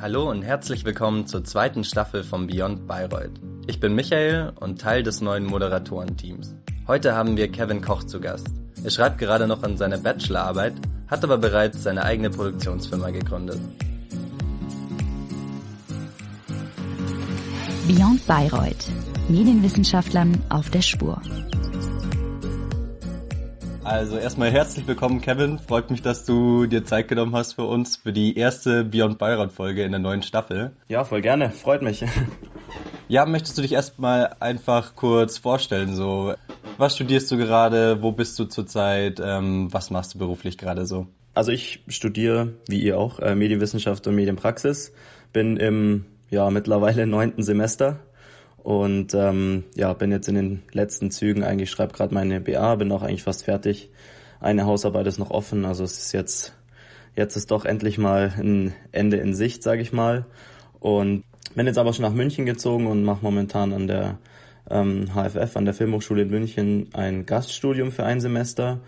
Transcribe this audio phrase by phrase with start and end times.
[0.00, 3.32] Hallo und herzlich willkommen zur zweiten Staffel von Beyond Bayreuth.
[3.66, 6.54] Ich bin Michael und Teil des neuen Moderatorenteams.
[6.86, 8.46] Heute haben wir Kevin Koch zu Gast.
[8.84, 10.74] Er schreibt gerade noch an seiner Bachelorarbeit,
[11.08, 13.58] hat aber bereits seine eigene Produktionsfirma gegründet.
[17.88, 18.92] Beyond Bayreuth.
[19.28, 21.20] Medienwissenschaftlern auf der Spur.
[23.88, 25.58] Also erstmal herzlich willkommen, Kevin.
[25.58, 29.50] Freut mich, dass du dir Zeit genommen hast für uns für die erste Beyond Bayreuth
[29.50, 30.72] Folge in der neuen Staffel.
[30.88, 31.50] Ja, voll gerne.
[31.50, 32.04] Freut mich.
[33.10, 35.94] Ja, möchtest du dich erstmal einfach kurz vorstellen?
[35.94, 36.34] So,
[36.76, 38.02] was studierst du gerade?
[38.02, 39.18] Wo bist du zurzeit?
[39.24, 41.06] Ähm, was machst du beruflich gerade so?
[41.32, 44.92] Also ich studiere, wie ihr auch, äh, Medienwissenschaft und Medienpraxis.
[45.32, 48.00] Bin im ja mittlerweile neunten Semester
[48.68, 52.92] und ähm, ja, bin jetzt in den letzten Zügen eigentlich, schreibe gerade meine BA, bin
[52.92, 53.88] auch eigentlich fast fertig.
[54.40, 56.52] Eine Hausarbeit ist noch offen, also es ist jetzt,
[57.16, 60.26] jetzt ist doch endlich mal ein Ende in Sicht, sage ich mal.
[60.80, 64.18] Und bin jetzt aber schon nach München gezogen und mache momentan an der
[64.68, 68.80] ähm, HFF, an der Filmhochschule in München, ein Gaststudium für ein Semester.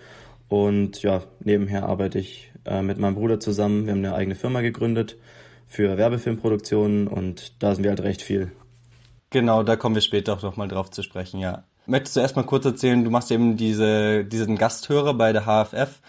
[0.48, 3.86] Und ja, nebenher arbeite ich äh, mit meinem Bruder zusammen.
[3.86, 5.16] Wir haben eine eigene Firma gegründet
[5.66, 8.52] für Werbefilmproduktionen und da sind wir halt recht viel
[9.30, 11.64] Genau, da kommen wir später auch nochmal drauf zu sprechen, ja.
[11.86, 16.00] Möchtest du erstmal kurz erzählen, du machst eben diese, diesen Gasthörer bei der HFF.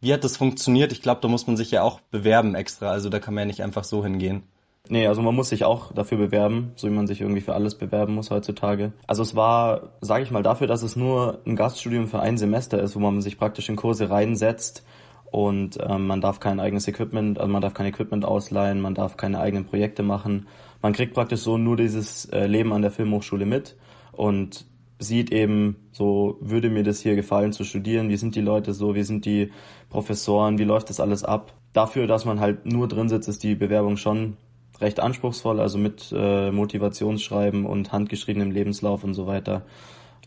[0.00, 0.92] Wie hat das funktioniert?
[0.92, 3.46] Ich glaube, da muss man sich ja auch bewerben extra, also da kann man ja
[3.46, 4.42] nicht einfach so hingehen.
[4.88, 7.76] Nee, also man muss sich auch dafür bewerben, so wie man sich irgendwie für alles
[7.76, 8.92] bewerben muss heutzutage.
[9.06, 12.80] Also es war, sage ich mal, dafür, dass es nur ein Gaststudium für ein Semester
[12.82, 14.84] ist, wo man sich praktisch in Kurse reinsetzt
[15.30, 19.16] und ähm, man darf kein eigenes Equipment, also man darf kein Equipment ausleihen, man darf
[19.16, 20.46] keine eigenen Projekte machen
[20.82, 23.76] man kriegt praktisch so nur dieses äh, Leben an der Filmhochschule mit
[24.12, 24.66] und
[24.98, 28.94] sieht eben, so würde mir das hier gefallen zu studieren, wie sind die Leute so,
[28.94, 29.50] wie sind die
[29.88, 31.54] Professoren, wie läuft das alles ab.
[31.72, 34.36] Dafür, dass man halt nur drin sitzt, ist die Bewerbung schon
[34.80, 39.62] recht anspruchsvoll, also mit äh, Motivationsschreiben und handgeschriebenem Lebenslauf und so weiter.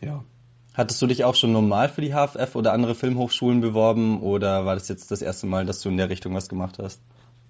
[0.02, 0.24] Ja.
[0.74, 4.74] Hattest du dich auch schon normal für die HFF oder andere Filmhochschulen beworben oder war
[4.74, 7.00] das jetzt das erste Mal, dass du in der Richtung was gemacht hast?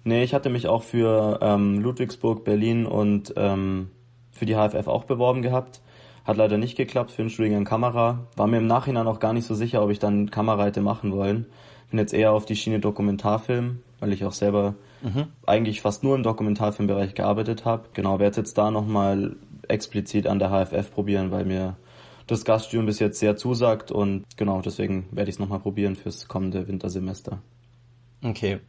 [0.03, 3.89] Nee, ich hatte mich auch für ähm, Ludwigsburg, Berlin und ähm,
[4.31, 5.81] für die HFF auch beworben gehabt.
[6.23, 8.27] Hat leider nicht geklappt für den Studiengang Kamera.
[8.35, 11.11] War mir im Nachhinein auch gar nicht so sicher, ob ich dann Kamera hätte machen
[11.11, 11.47] wollen.
[11.89, 15.27] Bin jetzt eher auf die Schiene Dokumentarfilm, weil ich auch selber mhm.
[15.47, 17.85] eigentlich fast nur im Dokumentarfilmbereich gearbeitet habe.
[17.93, 19.35] Genau, werde jetzt da nochmal
[19.67, 21.75] explizit an der HFF probieren, weil mir
[22.27, 26.27] das Gaststudium bis jetzt sehr zusagt und genau deswegen werde ich es nochmal probieren fürs
[26.27, 27.39] kommende Wintersemester.
[28.23, 28.59] Okay.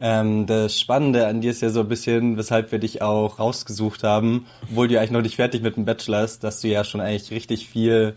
[0.00, 4.02] Ähm, das Spannende an dir ist ja so ein bisschen, weshalb wir dich auch rausgesucht
[4.02, 7.00] haben, obwohl du eigentlich noch nicht fertig mit dem Bachelor ist, dass du ja schon
[7.00, 8.16] eigentlich richtig viel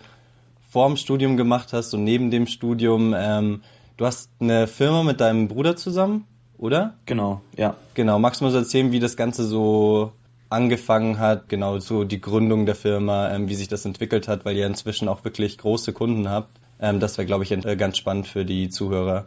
[0.69, 3.13] vorm Studium gemacht hast und neben dem Studium.
[3.15, 3.61] Ähm,
[3.97, 6.25] du hast eine Firma mit deinem Bruder zusammen,
[6.57, 6.95] oder?
[7.05, 7.75] Genau, ja.
[7.93, 8.17] Genau.
[8.17, 10.11] Magst du mal so erzählen, wie das Ganze so
[10.49, 14.55] angefangen hat, genau so die Gründung der Firma, ähm, wie sich das entwickelt hat, weil
[14.55, 16.59] ihr inzwischen auch wirklich große Kunden habt.
[16.79, 19.25] Ähm, das wäre, glaube ich, äh, ganz spannend für die Zuhörer.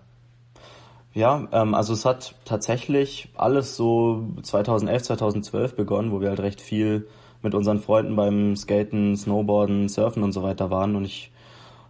[1.14, 6.60] Ja, ähm, also es hat tatsächlich alles so 2011, 2012 begonnen, wo wir halt recht
[6.60, 7.08] viel
[7.42, 10.96] mit unseren Freunden beim Skaten, Snowboarden, Surfen und so weiter waren.
[10.96, 11.30] Und ich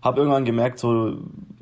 [0.02, 1.18] habe irgendwann gemerkt, so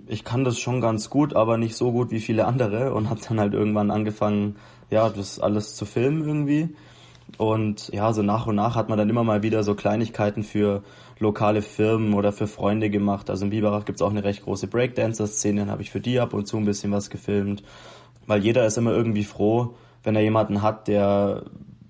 [0.06, 3.20] ich kann das schon ganz gut, aber nicht so gut wie viele andere und habe
[3.26, 4.56] dann halt irgendwann angefangen,
[4.90, 6.76] ja, das alles zu filmen irgendwie.
[7.38, 10.82] Und ja, so nach und nach hat man dann immer mal wieder so Kleinigkeiten für
[11.18, 13.30] lokale Firmen oder für Freunde gemacht.
[13.30, 16.32] Also in Biberach gibt's auch eine recht große Breakdancer-Szene, dann habe ich für die ab
[16.34, 17.62] und zu ein bisschen was gefilmt.
[18.26, 21.44] Weil jeder ist immer irgendwie froh, wenn er jemanden hat, der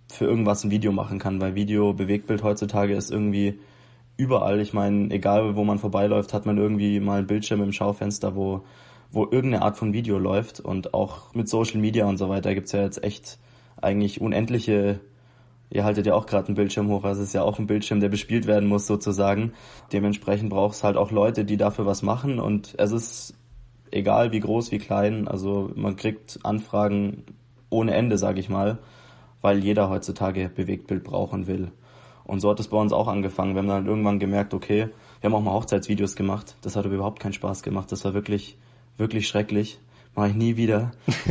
[0.09, 3.59] für irgendwas ein Video machen kann, weil Video, Bewegtbild heutzutage ist irgendwie
[4.17, 4.61] überall.
[4.61, 8.63] Ich meine, egal wo man vorbeiläuft, hat man irgendwie mal einen Bildschirm im Schaufenster, wo,
[9.11, 10.61] wo irgendeine Art von Video läuft.
[10.61, 13.39] Und auch mit Social Media und so weiter gibt's ja jetzt echt
[13.81, 15.01] eigentlich unendliche
[15.71, 18.01] Ihr haltet ja auch gerade einen Bildschirm hoch, also es ist ja auch ein Bildschirm,
[18.01, 19.53] der bespielt werden muss sozusagen.
[19.93, 23.35] Dementsprechend braucht es halt auch Leute, die dafür was machen und es ist
[23.91, 27.25] egal wie groß, wie klein, also man kriegt Anfragen
[27.71, 28.79] ohne Ende, sage ich mal,
[29.41, 31.73] weil jeder heutzutage Bewegtbild brauchen will.
[32.25, 33.55] Und so hat es bei uns auch angefangen.
[33.55, 34.89] Wir haben dann irgendwann gemerkt, okay,
[35.21, 36.57] wir haben auch mal Hochzeitsvideos gemacht.
[36.63, 37.93] Das hat überhaupt keinen Spaß gemacht.
[37.93, 38.59] Das war wirklich,
[38.97, 39.79] wirklich schrecklich.
[40.17, 40.91] Mache ich nie wieder.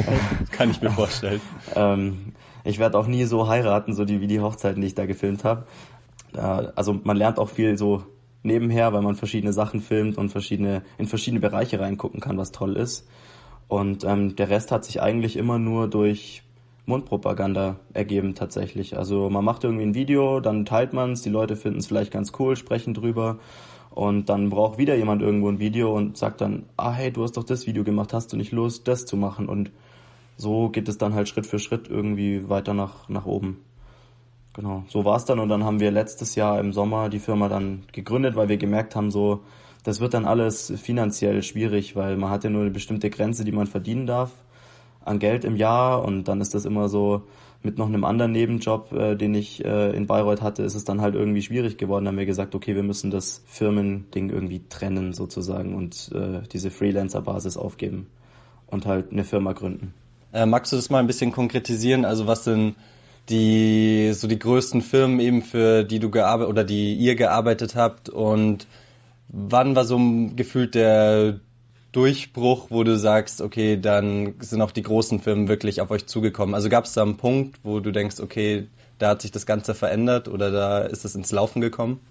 [0.51, 1.41] Kann ich mir vorstellen.
[1.75, 2.33] ähm,
[2.65, 5.43] ich werde auch nie so heiraten, so die, wie die Hochzeiten, die ich da gefilmt
[5.43, 5.65] habe.
[6.35, 8.03] Äh, also man lernt auch viel so
[8.43, 12.75] nebenher, weil man verschiedene Sachen filmt und verschiedene, in verschiedene Bereiche reingucken kann, was toll
[12.75, 13.07] ist.
[13.67, 16.43] Und ähm, der Rest hat sich eigentlich immer nur durch
[16.85, 18.97] Mundpropaganda ergeben tatsächlich.
[18.97, 22.11] Also man macht irgendwie ein Video, dann teilt man es, die Leute finden es vielleicht
[22.11, 23.39] ganz cool, sprechen drüber
[23.89, 27.37] und dann braucht wieder jemand irgendwo ein Video und sagt dann, ah hey, du hast
[27.37, 29.49] doch das Video gemacht, hast du nicht Lust, das zu machen?
[29.49, 29.71] Und
[30.37, 33.61] so geht es dann halt Schritt für Schritt irgendwie weiter nach, nach oben.
[34.53, 37.49] Genau, so war es dann und dann haben wir letztes Jahr im Sommer die Firma
[37.49, 39.41] dann gegründet, weil wir gemerkt haben, so,
[39.83, 43.51] das wird dann alles finanziell schwierig, weil man hat ja nur eine bestimmte Grenze, die
[43.51, 44.31] man verdienen darf
[45.03, 47.23] an Geld im Jahr und dann ist das immer so,
[47.65, 51.01] mit noch einem anderen Nebenjob, äh, den ich äh, in Bayreuth hatte, ist es dann
[51.01, 52.05] halt irgendwie schwierig geworden.
[52.05, 56.69] Da haben wir gesagt, okay, wir müssen das Firmending irgendwie trennen sozusagen und äh, diese
[56.69, 58.07] Freelancer-Basis aufgeben
[58.67, 59.93] und halt eine Firma gründen.
[60.35, 62.03] Äh, magst du das mal ein bisschen konkretisieren?
[62.03, 62.75] Also was sind
[63.29, 68.09] die so die größten Firmen eben für die du gearbeitet oder die ihr gearbeitet habt
[68.09, 68.67] und
[69.29, 69.97] wann war so
[70.35, 71.39] gefühlt der
[71.93, 76.53] Durchbruch, wo du sagst, okay, dann sind auch die großen Firmen wirklich auf euch zugekommen?
[76.53, 78.67] Also gab es da einen Punkt, wo du denkst, okay,
[78.99, 82.01] da hat sich das Ganze verändert oder da ist es ins Laufen gekommen?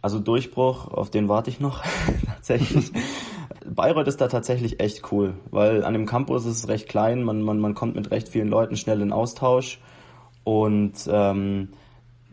[0.00, 1.84] Also Durchbruch, auf den warte ich noch
[2.26, 2.92] tatsächlich.
[3.74, 7.42] Bayreuth ist da tatsächlich echt cool, weil an dem Campus ist es recht klein, man,
[7.42, 9.80] man, man kommt mit recht vielen Leuten schnell in Austausch
[10.44, 11.68] und ähm,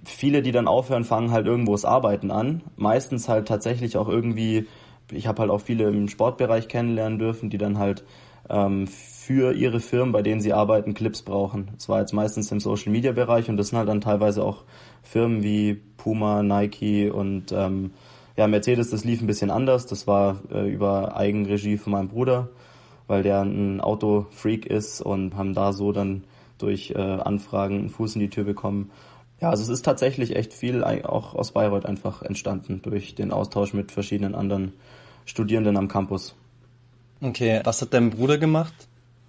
[0.04, 2.62] viele, die dann aufhören, fangen halt irgendwo das Arbeiten an.
[2.76, 4.68] Meistens halt tatsächlich auch irgendwie
[5.12, 8.04] ich habe halt auch viele im Sportbereich kennenlernen dürfen, die dann halt
[8.50, 11.70] ähm, für ihre Firmen, bei denen sie arbeiten, Clips brauchen.
[11.76, 14.64] Das war jetzt meistens im Social Media Bereich und das sind halt dann teilweise auch
[15.02, 17.92] Firmen wie Puma, Nike und ähm,
[18.36, 19.86] ja, Mercedes, das lief ein bisschen anders.
[19.86, 22.50] Das war äh, über Eigenregie von meinem Bruder,
[23.08, 26.24] weil der ein Autofreak ist und haben da so dann
[26.58, 28.90] durch äh, Anfragen einen Fuß in die Tür bekommen.
[29.42, 33.74] Ja, also es ist tatsächlich echt viel auch aus Bayreuth einfach entstanden durch den Austausch
[33.74, 34.74] mit verschiedenen anderen
[35.26, 36.36] Studierenden am Campus.
[37.22, 38.74] Okay, was hat dein Bruder gemacht?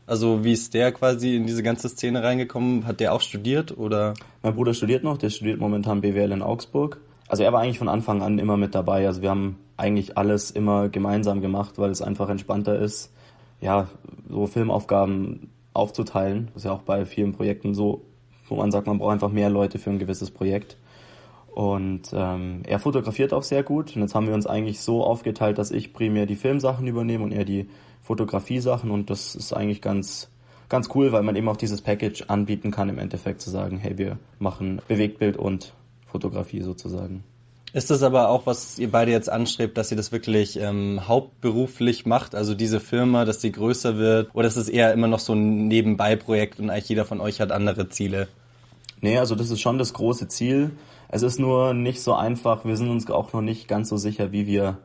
[0.07, 2.87] Also wie ist der quasi in diese ganze Szene reingekommen?
[2.87, 4.15] Hat der auch studiert oder?
[4.43, 7.01] Mein Bruder studiert noch, der studiert momentan BWL in Augsburg.
[7.29, 9.07] Also er war eigentlich von Anfang an immer mit dabei.
[9.07, 13.13] Also wir haben eigentlich alles immer gemeinsam gemacht, weil es einfach entspannter ist,
[13.61, 13.89] ja,
[14.29, 16.49] so Filmaufgaben aufzuteilen.
[16.49, 18.03] Das ist ja auch bei vielen Projekten so
[18.49, 20.77] wo man sagt, man braucht einfach mehr Leute für ein gewisses Projekt.
[21.55, 23.95] Und ähm, er fotografiert auch sehr gut.
[23.95, 27.33] Und jetzt haben wir uns eigentlich so aufgeteilt, dass ich primär die Filmsachen übernehme und
[27.33, 27.69] er die
[28.03, 28.91] Fotografiesachen.
[28.91, 30.29] Und das ist eigentlich ganz,
[30.69, 33.97] ganz cool, weil man eben auch dieses Package anbieten kann, im Endeffekt zu sagen, hey,
[33.99, 35.73] wir machen Bewegtbild und
[36.15, 37.25] Fotografie sozusagen.
[37.73, 42.07] Ist das aber auch, was ihr beide jetzt anstrebt, dass ihr das wirklich ähm, hauptberuflich
[42.07, 45.33] macht, also diese Firma, dass sie größer wird, oder ist es eher immer noch so
[45.33, 48.29] ein Nebenbei-Projekt und eigentlich jeder von euch hat andere Ziele?
[49.01, 50.71] Nee, also das ist schon das große Ziel.
[51.09, 54.31] Es ist nur nicht so einfach, wir sind uns auch noch nicht ganz so sicher,
[54.31, 54.79] wie wir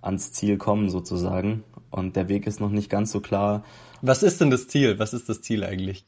[0.00, 1.64] ans Ziel kommen sozusagen.
[1.90, 3.64] Und der Weg ist noch nicht ganz so klar.
[4.02, 5.00] Was ist denn das Ziel?
[5.00, 6.04] Was ist das Ziel eigentlich?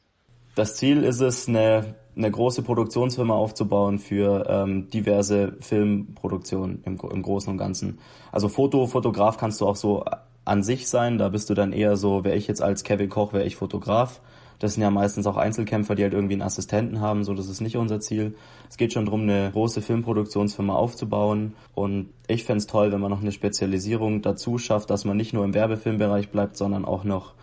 [0.55, 7.21] Das Ziel ist es, eine eine große Produktionsfirma aufzubauen für ähm, diverse Filmproduktionen im, im
[7.21, 7.99] Großen und Ganzen.
[8.31, 10.05] Also Foto, Fotograf kannst du auch so
[10.45, 13.33] an sich sein, da bist du dann eher so, wäre ich jetzt als Kevin Koch,
[13.33, 14.19] wäre ich Fotograf.
[14.59, 17.59] Das sind ja meistens auch Einzelkämpfer, die halt irgendwie einen Assistenten haben, so das ist
[17.59, 18.35] nicht unser Ziel.
[18.69, 23.21] Es geht schon darum, eine große Filmproduktionsfirma aufzubauen und ich fände toll, wenn man noch
[23.21, 27.33] eine Spezialisierung dazu schafft, dass man nicht nur im Werbefilmbereich bleibt, sondern auch noch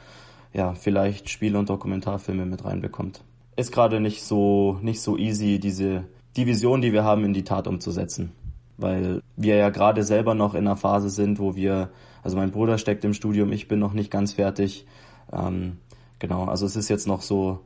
[0.52, 3.22] ja, vielleicht Spiele und Dokumentarfilme mit reinbekommt
[3.60, 6.04] ist gerade nicht so, nicht so easy, diese
[6.36, 8.32] die Vision, die wir haben, in die Tat umzusetzen.
[8.76, 11.90] Weil wir ja gerade selber noch in einer Phase sind, wo wir,
[12.22, 14.86] also mein Bruder steckt im Studium, ich bin noch nicht ganz fertig.
[15.32, 15.78] Ähm,
[16.18, 17.60] genau, also es ist jetzt noch so,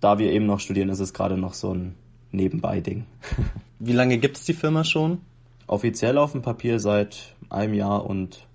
[0.00, 1.94] da wir eben noch studieren, ist es gerade noch so ein
[2.32, 3.04] Nebenbei-Ding.
[3.78, 5.20] Wie lange gibt es die Firma schon?
[5.66, 8.46] Offiziell auf dem Papier seit einem Jahr und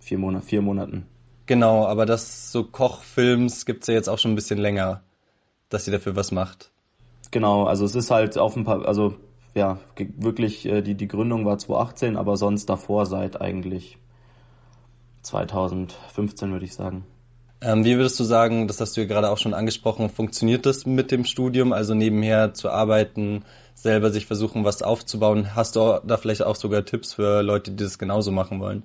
[0.00, 1.06] vier, Monat, vier Monaten.
[1.46, 5.02] Genau, aber das so Kochfilms gibt es ja jetzt auch schon ein bisschen länger
[5.68, 6.70] dass sie dafür was macht.
[7.30, 9.14] Genau, also es ist halt auf ein paar, also
[9.54, 13.98] ja, wirklich, äh, die, die Gründung war 2018, aber sonst davor seit eigentlich
[15.22, 17.06] 2015, würde ich sagen.
[17.60, 20.84] Ähm, wie würdest du sagen, das hast du ja gerade auch schon angesprochen, funktioniert das
[20.84, 23.44] mit dem Studium, also nebenher zu arbeiten,
[23.74, 25.54] selber sich versuchen, was aufzubauen?
[25.54, 28.84] Hast du da vielleicht auch sogar Tipps für Leute, die das genauso machen wollen?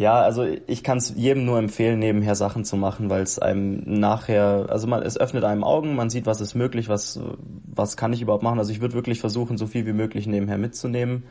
[0.00, 3.82] Ja, also ich kann es jedem nur empfehlen, nebenher Sachen zu machen, weil es einem
[3.84, 7.20] nachher, also man, es öffnet einem Augen, man sieht, was ist möglich, was,
[7.66, 8.58] was kann ich überhaupt machen.
[8.58, 11.24] Also ich würde wirklich versuchen, so viel wie möglich nebenher mitzunehmen.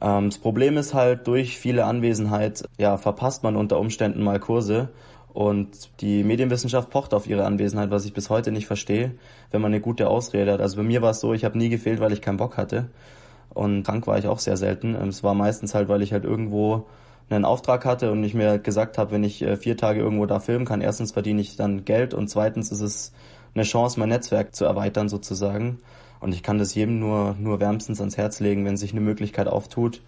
[0.00, 4.88] Ähm, das Problem ist halt, durch viele Anwesenheit, ja, verpasst man unter Umständen mal Kurse.
[5.34, 9.16] Und die Medienwissenschaft pocht auf ihre Anwesenheit, was ich bis heute nicht verstehe,
[9.50, 10.62] wenn man eine gute Ausrede hat.
[10.62, 12.88] Also bei mir war es so, ich habe nie gefehlt, weil ich keinen Bock hatte.
[13.50, 14.94] Und krank war ich auch sehr selten.
[14.94, 16.86] Es war meistens halt, weil ich halt irgendwo
[17.36, 20.40] einen Auftrag hatte und ich mir gesagt habe, wenn ich äh, vier Tage irgendwo da
[20.40, 23.12] filmen kann, erstens verdiene ich dann Geld und zweitens ist es
[23.54, 25.78] eine Chance, mein Netzwerk zu erweitern sozusagen.
[26.20, 29.48] Und ich kann das jedem nur, nur wärmstens ans Herz legen, wenn sich eine Möglichkeit
[29.48, 30.02] auftut.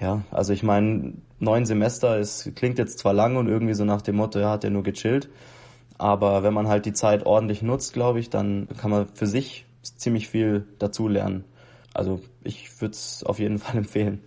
[0.00, 4.00] Ja, also ich meine, neun Semester, es klingt jetzt zwar lang und irgendwie so nach
[4.00, 5.28] dem Motto, ja, hat er nur gechillt.
[5.98, 9.66] Aber wenn man halt die Zeit ordentlich nutzt, glaube ich, dann kann man für sich
[9.82, 11.44] ziemlich viel dazu lernen.
[11.94, 14.22] Also ich würde es auf jeden Fall empfehlen.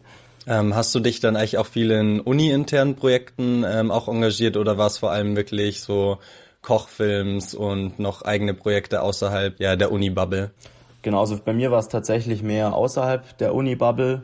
[0.48, 4.78] Ähm, hast du dich dann eigentlich auch viel in uni-internen Projekten ähm, auch engagiert oder
[4.78, 6.18] war es vor allem wirklich so
[6.62, 10.52] Kochfilms und noch eigene Projekte außerhalb ja, der Uni-Bubble?
[11.02, 14.24] Genau, also bei mir war es tatsächlich mehr außerhalb der Uni-Bubble.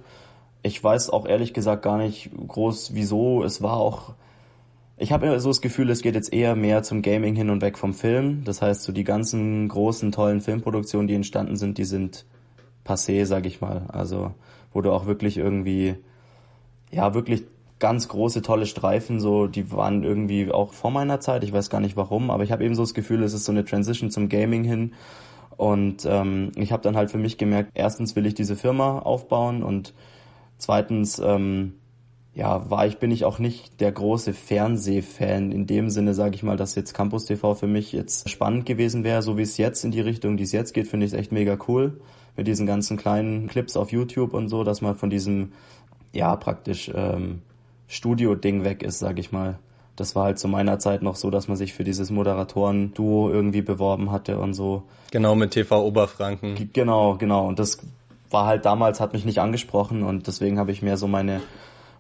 [0.62, 3.44] Ich weiß auch ehrlich gesagt gar nicht groß wieso.
[3.44, 4.14] Es war auch,
[4.98, 7.62] ich habe immer so das Gefühl, es geht jetzt eher mehr zum Gaming hin und
[7.62, 8.44] weg vom Film.
[8.44, 12.26] Das heißt, so die ganzen großen, tollen Filmproduktionen, die entstanden sind, die sind
[12.86, 13.86] passé, sag ich mal.
[13.88, 14.34] Also,
[14.72, 15.96] wo du auch wirklich irgendwie,
[16.92, 17.44] ja, wirklich
[17.80, 21.44] ganz große, tolle Streifen, so, die waren irgendwie auch vor meiner Zeit.
[21.44, 23.52] Ich weiß gar nicht warum, aber ich habe eben so das Gefühl, es ist so
[23.52, 24.94] eine Transition zum Gaming hin.
[25.58, 29.64] Und ähm, ich habe dann halt für mich gemerkt, erstens will ich diese Firma aufbauen
[29.64, 29.94] und
[30.58, 31.74] zweitens, ähm,
[32.34, 35.52] ja, war ich, bin ich auch nicht der große Fernsehfan.
[35.52, 39.04] In dem Sinne, sage ich mal, dass jetzt Campus TV für mich jetzt spannend gewesen
[39.04, 41.18] wäre, so wie es jetzt in die Richtung, die es jetzt geht, finde ich es
[41.18, 42.00] echt mega cool
[42.36, 45.54] mit diesen ganzen kleinen Clips auf YouTube und so, dass man von diesem,
[46.14, 47.42] ja, praktisch ähm,
[47.88, 49.60] Studio-Ding weg ist, sag ich mal.
[49.96, 53.64] Das war halt zu meiner Zeit noch so, dass man sich für dieses Moderatoren-Duo irgendwie
[53.64, 54.84] beworben hatte und so.
[55.12, 56.70] Genau, mit TV Oberfranken.
[56.72, 57.48] Genau, genau.
[57.48, 57.80] Und das
[58.30, 61.42] war halt damals, hat mich nicht angesprochen und deswegen habe ich mehr so meine,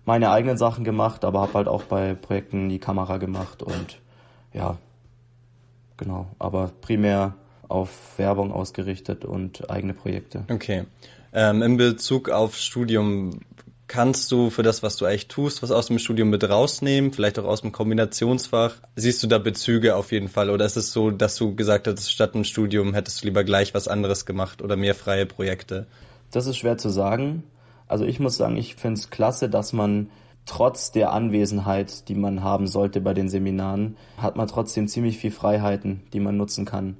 [0.06, 4.00] meine eigenen Sachen gemacht, aber habe halt auch bei Projekten die Kamera gemacht und
[4.54, 4.78] ja,
[5.96, 6.28] genau.
[6.38, 7.34] Aber primär
[7.68, 10.46] auf Werbung ausgerichtet und eigene Projekte.
[10.50, 10.86] Okay.
[11.34, 13.42] Ähm, in Bezug auf Studium,
[13.88, 17.39] kannst du für das, was du eigentlich tust, was aus dem Studium mit rausnehmen, vielleicht
[17.39, 18.75] auch aus dem Kombinationsfach?
[18.96, 20.50] Siehst du da Bezüge auf jeden Fall?
[20.50, 23.74] Oder ist es so, dass du gesagt hast, statt einem Studium hättest du lieber gleich
[23.74, 25.88] was anderes gemacht oder mehr freie Projekte?
[26.32, 27.44] Das ist schwer zu sagen.
[27.88, 30.10] Also ich muss sagen, ich finde es klasse, dass man
[30.46, 35.32] trotz der Anwesenheit, die man haben sollte bei den Seminaren, hat man trotzdem ziemlich viel
[35.32, 36.98] Freiheiten, die man nutzen kann.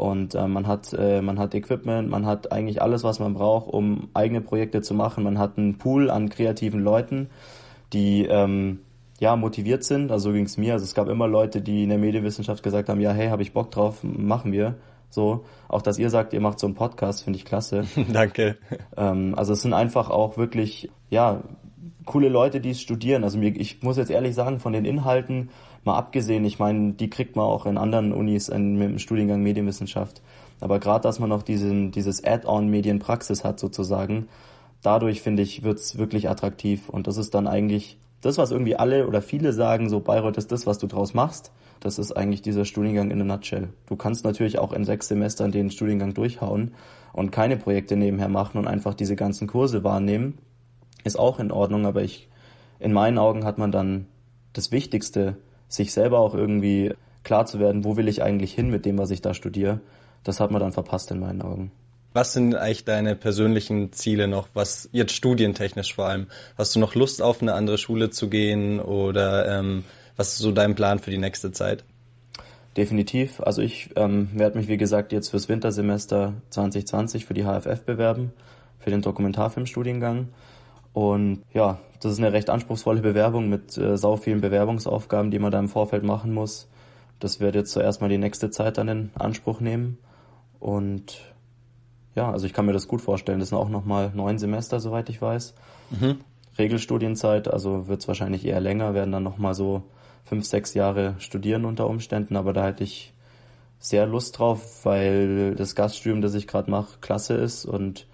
[0.00, 3.68] Und äh, man hat äh, man hat Equipment, man hat eigentlich alles, was man braucht,
[3.68, 5.24] um eigene Projekte zu machen.
[5.24, 7.28] Man hat einen Pool an kreativen Leuten,
[7.92, 8.80] die ähm,
[9.18, 10.10] ja motiviert sind.
[10.10, 10.72] Also so ging es mir.
[10.72, 13.52] Also es gab immer Leute, die in der Medienwissenschaft gesagt haben, ja, hey, habe ich
[13.52, 14.76] Bock drauf, machen wir.
[15.10, 17.84] So, auch dass ihr sagt, ihr macht so einen Podcast, finde ich klasse.
[18.10, 18.56] Danke.
[18.96, 21.42] Ähm, also es sind einfach auch wirklich, ja,
[22.06, 23.22] coole Leute, die es studieren.
[23.22, 25.50] Also mir, ich muss jetzt ehrlich sagen, von den Inhalten
[25.84, 29.42] Mal abgesehen, ich meine, die kriegt man auch in anderen Unis in, mit dem Studiengang
[29.42, 30.20] Medienwissenschaft.
[30.60, 34.28] Aber gerade, dass man noch diesen, dieses Add-on Medienpraxis hat sozusagen,
[34.82, 36.88] dadurch finde ich, wird's wirklich attraktiv.
[36.88, 40.52] Und das ist dann eigentlich das, was irgendwie alle oder viele sagen, so Bayreuth ist
[40.52, 41.52] das, was du draus machst.
[41.80, 43.70] Das ist eigentlich dieser Studiengang in a nutshell.
[43.86, 46.74] Du kannst natürlich auch in sechs Semestern den Studiengang durchhauen
[47.14, 50.38] und keine Projekte nebenher machen und einfach diese ganzen Kurse wahrnehmen.
[51.04, 52.28] Ist auch in Ordnung, aber ich,
[52.78, 54.06] in meinen Augen hat man dann
[54.52, 55.36] das Wichtigste
[55.70, 59.10] sich selber auch irgendwie klar zu werden, wo will ich eigentlich hin mit dem, was
[59.10, 59.80] ich da studiere,
[60.24, 61.72] das hat man dann verpasst in meinen Augen.
[62.12, 66.26] Was sind eigentlich deine persönlichen Ziele noch, was jetzt studientechnisch vor allem?
[66.58, 69.84] Hast du noch Lust auf eine andere Schule zu gehen oder ähm,
[70.16, 71.84] was ist so dein Plan für die nächste Zeit?
[72.76, 73.40] Definitiv.
[73.40, 78.32] Also ich ähm, werde mich, wie gesagt, jetzt fürs Wintersemester 2020 für die HFF bewerben,
[78.80, 80.28] für den Dokumentarfilmstudiengang.
[80.92, 85.52] Und ja, das ist eine recht anspruchsvolle Bewerbung mit äh, sau vielen Bewerbungsaufgaben, die man
[85.52, 86.68] da im Vorfeld machen muss.
[87.18, 89.98] Das wird jetzt zuerst mal die nächste Zeit dann in Anspruch nehmen.
[90.58, 91.20] Und
[92.14, 93.38] ja, also ich kann mir das gut vorstellen.
[93.38, 95.54] Das sind auch nochmal neun Semester, soweit ich weiß.
[95.90, 96.18] Mhm.
[96.58, 99.82] Regelstudienzeit, also wird es wahrscheinlich eher länger, werden dann nochmal so
[100.24, 103.14] fünf, sechs Jahre studieren unter Umständen, aber da hätte ich
[103.78, 108.06] sehr Lust drauf, weil das Gaststudium, das ich gerade mache, klasse ist und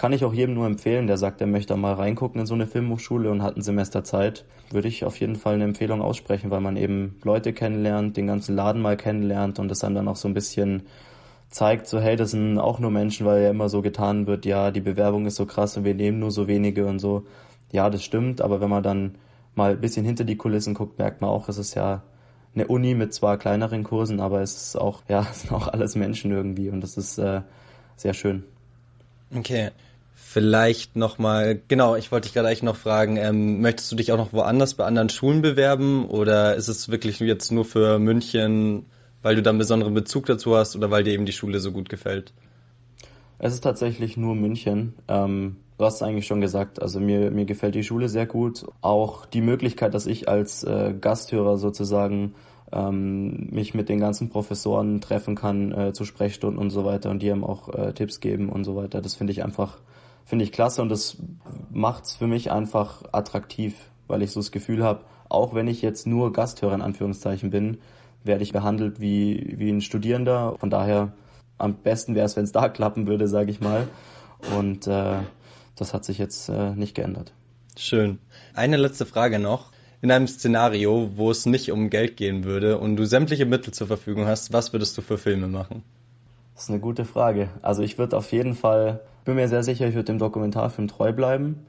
[0.00, 2.66] kann ich auch jedem nur empfehlen, der sagt, er möchte mal reingucken in so eine
[2.66, 4.46] Filmhochschule und hat ein Semester Zeit.
[4.70, 8.56] Würde ich auf jeden Fall eine Empfehlung aussprechen, weil man eben Leute kennenlernt, den ganzen
[8.56, 10.84] Laden mal kennenlernt und das dann auch so ein bisschen
[11.50, 14.70] zeigt, so hey, das sind auch nur Menschen, weil ja immer so getan wird, ja,
[14.70, 17.26] die Bewerbung ist so krass und wir nehmen nur so wenige und so.
[17.70, 19.16] Ja, das stimmt, aber wenn man dann
[19.54, 22.04] mal ein bisschen hinter die Kulissen guckt, merkt man auch, es ist ja
[22.54, 25.94] eine Uni mit zwar kleineren Kursen, aber es ist auch, ja, es sind auch alles
[25.94, 27.42] Menschen irgendwie und das ist äh,
[27.96, 28.44] sehr schön.
[29.36, 29.68] Okay.
[30.22, 34.16] Vielleicht nochmal, genau, ich wollte dich gerade eigentlich noch fragen, ähm, möchtest du dich auch
[34.16, 38.86] noch woanders bei anderen Schulen bewerben oder ist es wirklich jetzt nur für München,
[39.22, 41.72] weil du da einen besonderen Bezug dazu hast oder weil dir eben die Schule so
[41.72, 42.32] gut gefällt?
[43.38, 44.94] Es ist tatsächlich nur München.
[45.08, 48.66] Ähm, du hast es eigentlich schon gesagt, also mir, mir gefällt die Schule sehr gut.
[48.82, 52.34] Auch die Möglichkeit, dass ich als äh, Gasthörer sozusagen
[52.70, 57.20] ähm, mich mit den ganzen Professoren treffen kann äh, zu Sprechstunden und so weiter und
[57.20, 59.00] die haben auch äh, Tipps geben und so weiter.
[59.00, 59.78] Das finde ich einfach
[60.30, 61.16] finde ich klasse und das
[61.70, 63.74] macht's für mich einfach attraktiv,
[64.06, 67.78] weil ich so das Gefühl habe, auch wenn ich jetzt nur Gasthörer in Anführungszeichen bin,
[68.22, 70.54] werde ich behandelt wie, wie ein Studierender.
[70.58, 71.12] Von daher
[71.58, 73.88] am besten wäre es, wenn es da klappen würde, sage ich mal.
[74.56, 75.18] Und äh,
[75.74, 77.32] das hat sich jetzt äh, nicht geändert.
[77.76, 78.20] Schön.
[78.54, 79.72] Eine letzte Frage noch.
[80.00, 83.88] In einem Szenario, wo es nicht um Geld gehen würde und du sämtliche Mittel zur
[83.88, 85.82] Verfügung hast, was würdest du für Filme machen?
[86.60, 87.48] Das ist eine gute Frage.
[87.62, 91.10] Also ich würde auf jeden Fall, bin mir sehr sicher, ich würde dem Dokumentarfilm treu
[91.10, 91.64] bleiben.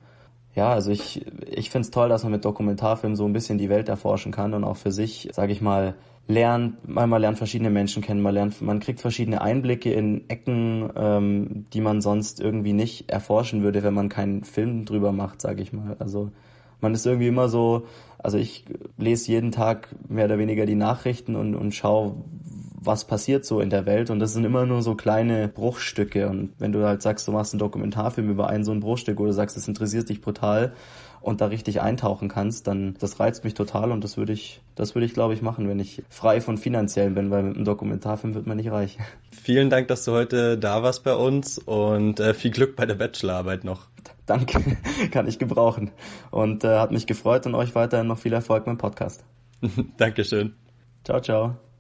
[0.54, 3.70] Ja, also ich, ich finde es toll, dass man mit Dokumentarfilmen so ein bisschen die
[3.70, 5.96] Welt erforschen kann und auch für sich, sage ich mal,
[6.28, 10.90] lernt, man, man lernt verschiedene Menschen kennen, man lernt, man kriegt verschiedene Einblicke in Ecken,
[10.98, 15.62] ähm, die man sonst irgendwie nicht erforschen würde, wenn man keinen Film drüber macht, sage
[15.62, 15.96] ich mal.
[16.00, 16.32] Also
[16.82, 17.86] man ist irgendwie immer so,
[18.18, 18.66] also ich
[18.98, 22.16] lese jeden Tag mehr oder weniger die Nachrichten und, und schaue,
[22.84, 26.54] was passiert so in der Welt und das sind immer nur so kleine Bruchstücke und
[26.58, 29.56] wenn du halt sagst, du machst einen Dokumentarfilm über ein so ein Bruchstück oder sagst,
[29.56, 30.74] es interessiert dich brutal
[31.22, 34.96] und da richtig eintauchen kannst, dann das reizt mich total und das würde ich, das
[34.96, 38.34] würde ich glaube ich machen, wenn ich frei von finanziellen bin, weil mit einem Dokumentarfilm
[38.34, 38.98] wird man nicht reich.
[39.32, 42.96] Vielen Dank, dass du heute da warst bei uns und äh, viel Glück bei der
[42.96, 43.88] Bachelorarbeit noch.
[44.26, 44.60] Danke,
[45.12, 45.92] kann ich gebrauchen
[46.32, 49.24] und äh, hat mich gefreut und euch weiterhin noch viel Erfolg beim Podcast.
[49.98, 50.56] Dankeschön.
[51.04, 51.71] Ciao, ciao.